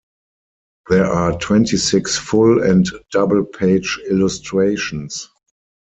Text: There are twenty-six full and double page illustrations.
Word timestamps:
There 0.89 1.05
are 1.05 1.37
twenty-six 1.37 2.17
full 2.17 2.63
and 2.63 2.87
double 3.11 3.45
page 3.45 3.99
illustrations. 4.09 5.29